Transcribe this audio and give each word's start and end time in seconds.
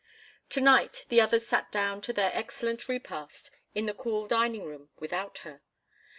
Tonight 0.49 1.05
the 1.09 1.21
others 1.21 1.45
sat 1.45 1.71
down 1.71 2.01
to 2.01 2.11
their 2.11 2.31
excellent 2.33 2.89
repast 2.89 3.51
in 3.75 3.85
the 3.85 3.93
cool 3.93 4.25
dining 4.27 4.63
room 4.63 4.89
without 4.97 5.37
her. 5.45 5.61